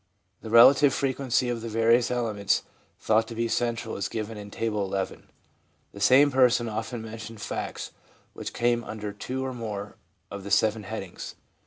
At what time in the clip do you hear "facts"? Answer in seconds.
7.39-7.91